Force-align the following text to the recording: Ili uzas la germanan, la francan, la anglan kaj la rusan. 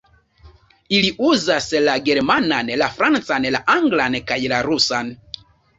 Ili 0.99 1.11
uzas 1.33 1.67
la 1.89 1.99
germanan, 2.09 2.73
la 2.85 2.91
francan, 2.97 3.49
la 3.59 3.65
anglan 3.79 4.23
kaj 4.33 4.45
la 4.57 4.67
rusan. 4.71 5.19